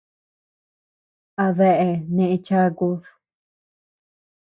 [1.45, 3.01] ¿Adeea neʼe chakud?